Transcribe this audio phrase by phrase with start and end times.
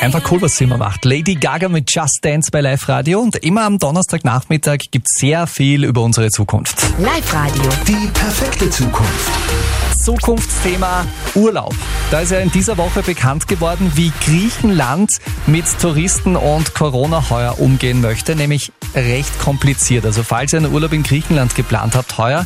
[0.00, 1.04] Einfach cool, was sie immer macht.
[1.04, 5.84] Lady Gaga mit Just Dance bei Live Radio und immer am Donnerstagnachmittag gibt's sehr viel
[5.84, 6.82] über unsere Zukunft.
[6.98, 7.62] Live Radio.
[7.86, 9.30] Die perfekte Zukunft.
[10.04, 11.74] Zukunftsthema Urlaub.
[12.10, 15.10] Da ist ja in dieser Woche bekannt geworden, wie Griechenland
[15.46, 20.04] mit Touristen und Corona heuer umgehen möchte, nämlich recht kompliziert.
[20.04, 22.44] Also falls ihr einen Urlaub in Griechenland geplant habt heuer,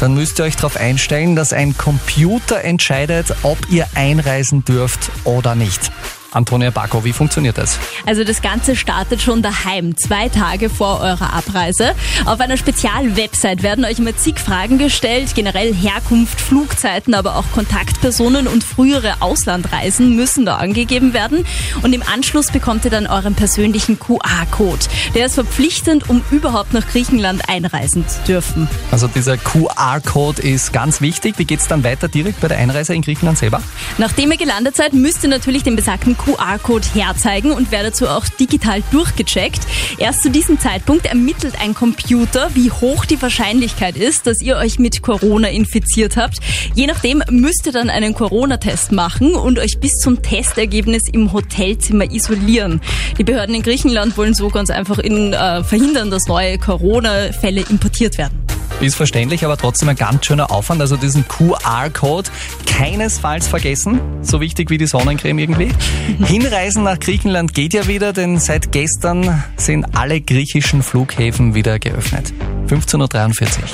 [0.00, 5.54] dann müsst ihr euch darauf einstellen, dass ein Computer entscheidet, ob ihr einreisen dürft oder
[5.54, 5.92] nicht.
[6.34, 7.78] Antonia Bacco, wie funktioniert das?
[8.06, 11.94] Also das Ganze startet schon daheim, zwei Tage vor eurer Abreise.
[12.24, 18.46] Auf einer Spezialwebsite werden euch immer zig Fragen gestellt, generell Herkunft, Flugzeiten, aber auch Kontaktpersonen
[18.46, 21.44] und frühere Auslandreisen müssen da angegeben werden.
[21.82, 24.86] Und im Anschluss bekommt ihr dann euren persönlichen QR-Code.
[25.14, 28.68] Der ist verpflichtend, um überhaupt nach Griechenland einreisen zu dürfen.
[28.90, 31.38] Also dieser QR-Code ist ganz wichtig.
[31.38, 33.62] Wie geht's dann weiter direkt bei der Einreise in Griechenland selber?
[33.98, 38.26] Nachdem ihr gelandet seid, müsst ihr natürlich den besagten QR-Code herzeigen und werde dazu auch
[38.28, 39.60] digital durchgecheckt.
[39.98, 44.78] Erst zu diesem Zeitpunkt ermittelt ein Computer, wie hoch die Wahrscheinlichkeit ist, dass ihr euch
[44.78, 46.38] mit Corona infiziert habt.
[46.74, 52.10] Je nachdem müsst ihr dann einen Corona-Test machen und euch bis zum Testergebnis im Hotelzimmer
[52.10, 52.80] isolieren.
[53.18, 58.18] Die Behörden in Griechenland wollen so ganz einfach in, äh, verhindern, dass neue Corona-Fälle importiert
[58.18, 58.43] werden.
[58.80, 60.80] Ist verständlich, aber trotzdem ein ganz schöner Aufwand.
[60.80, 62.30] Also diesen QR-Code
[62.66, 64.00] keinesfalls vergessen.
[64.22, 65.70] So wichtig wie die Sonnencreme irgendwie.
[66.24, 72.32] Hinreisen nach Griechenland geht ja wieder, denn seit gestern sind alle griechischen Flughäfen wieder geöffnet.
[72.66, 73.68] 15.43 Uhr.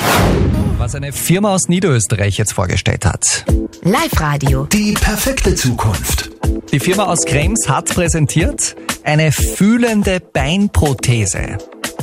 [0.79, 3.45] Was eine Firma aus Niederösterreich jetzt vorgestellt hat.
[3.83, 4.65] Live Radio.
[4.67, 6.31] Die perfekte Zukunft.
[6.73, 11.59] Die Firma aus Krems hat präsentiert eine fühlende Beinprothese.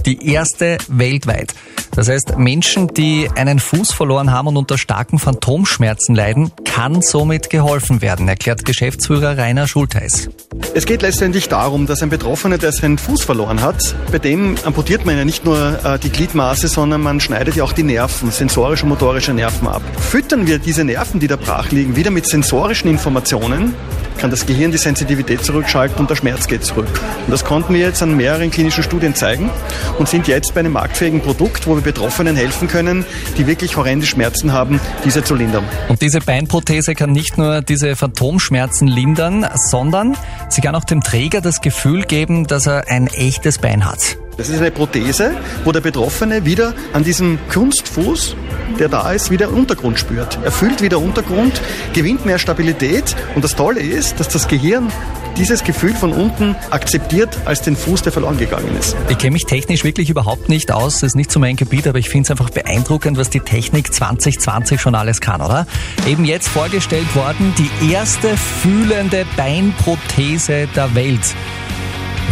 [0.07, 1.53] Die erste weltweit.
[1.91, 7.49] Das heißt, Menschen, die einen Fuß verloren haben und unter starken Phantomschmerzen leiden, kann somit
[7.49, 10.29] geholfen werden, erklärt Geschäftsführer Rainer Schulteis.
[10.73, 15.05] Es geht letztendlich darum, dass ein Betroffener, der seinen Fuß verloren hat, bei dem amputiert
[15.05, 18.83] man ja nicht nur äh, die Gliedmaße, sondern man schneidet ja auch die Nerven, sensorische
[18.83, 19.81] und motorische Nerven ab.
[19.99, 23.73] Füttern wir diese Nerven, die da brach liegen, wieder mit sensorischen Informationen,
[24.17, 26.87] kann das Gehirn die Sensitivität zurückschalten und der Schmerz geht zurück.
[27.25, 29.49] Und das konnten wir jetzt an mehreren klinischen Studien zeigen
[29.97, 33.05] und sind jetzt bei einem marktfähigen Produkt, wo wir Betroffenen helfen können,
[33.37, 35.63] die wirklich horrende Schmerzen haben, diese zu lindern.
[35.87, 40.17] Und diese Beinprothese kann nicht nur diese Phantomschmerzen lindern, sondern
[40.49, 44.17] sie kann auch dem Träger das Gefühl geben, dass er ein echtes Bein hat.
[44.37, 45.31] Das ist eine Prothese,
[45.63, 48.35] wo der Betroffene wieder an diesem Kunstfuß,
[48.79, 50.37] der da ist, wieder Untergrund spürt.
[50.43, 51.61] Er fühlt wieder Untergrund,
[51.93, 54.91] gewinnt mehr Stabilität und das Tolle ist, dass das Gehirn
[55.37, 58.95] dieses Gefühl von unten akzeptiert als den Fuß, der verloren gegangen ist.
[59.09, 61.99] Ich kenne mich technisch wirklich überhaupt nicht aus, das ist nicht so mein Gebiet, aber
[61.99, 65.67] ich finde es einfach beeindruckend, was die Technik 2020 schon alles kann, oder?
[66.07, 71.35] Eben jetzt vorgestellt worden, die erste fühlende Beinprothese der Welt.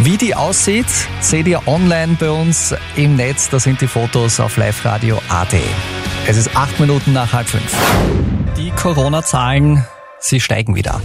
[0.02, 0.86] Wie die aussieht,
[1.20, 3.48] seht ihr online bei uns im Netz.
[3.48, 5.54] Da sind die Fotos auf liveradio.at.
[6.28, 7.72] Es ist acht Minuten nach halb fünf.
[8.56, 9.86] Die Corona-Zahlen,
[10.18, 11.00] sie steigen wieder.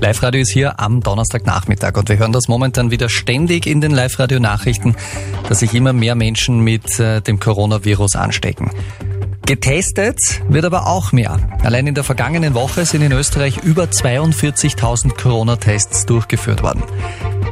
[0.00, 4.94] Live-Radio ist hier am Donnerstagnachmittag und wir hören das momentan wieder ständig in den Live-Radio-Nachrichten,
[5.48, 8.70] dass sich immer mehr Menschen mit äh, dem Coronavirus anstecken.
[9.44, 11.38] Getestet wird aber auch mehr.
[11.64, 16.84] Allein in der vergangenen Woche sind in Österreich über 42.000 Corona-Tests durchgeführt worden.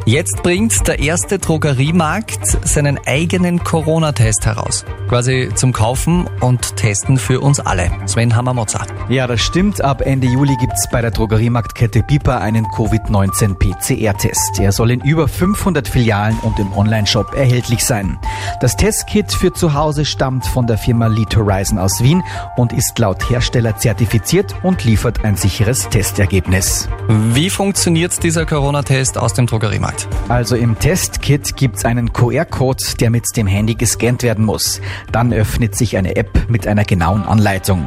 [0.09, 4.87] Jetzt bringt der erste Drogeriemarkt seinen eigenen Corona-Test heraus.
[5.07, 7.91] Quasi zum Kaufen und Testen für uns alle.
[8.07, 8.87] Sven Hammermotzer.
[9.11, 9.85] Ja, das stimmt.
[9.85, 14.59] Ab Ende Juli gibt's bei der Drogeriemarktkette Piper einen Covid-19 PCR-Test.
[14.59, 18.19] Er soll in über 500 Filialen und im Onlineshop erhältlich sein.
[18.61, 22.25] Das Testkit für zu Hause stammt von der Firma Lead Horizon aus Wien
[22.57, 26.89] und ist laut Hersteller zertifiziert und liefert ein sicheres Testergebnis.
[27.07, 30.09] Wie funktioniert dieser Corona-Test aus dem Drogeriemarkt?
[30.29, 34.81] Also im Testkit gibt's einen QR-Code, der mit dem Handy gescannt werden muss.
[35.13, 37.87] Dann öffnet sich eine App mit einer genauen Anleitung.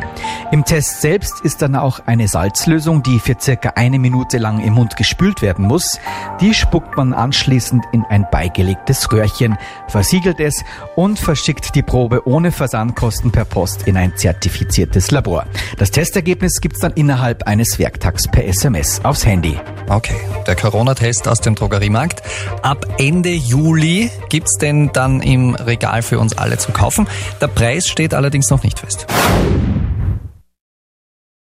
[0.51, 4.75] Im Test selbst ist dann auch eine Salzlösung, die für circa eine Minute lang im
[4.75, 5.99] Mund gespült werden muss.
[6.39, 9.57] Die spuckt man anschließend in ein beigelegtes Röhrchen,
[9.89, 10.60] versiegelt es
[10.95, 15.45] und verschickt die Probe ohne Versandkosten per Post in ein zertifiziertes Labor.
[15.77, 19.59] Das Testergebnis gibt's dann innerhalb eines Werktags per SMS aufs Handy.
[19.89, 20.15] Okay,
[20.47, 22.21] der Corona-Test aus dem Drogeriemarkt.
[22.61, 27.07] Ab Ende Juli gibt's den dann im Regal für uns alle zu kaufen.
[27.41, 29.07] Der Preis steht allerdings noch nicht fest.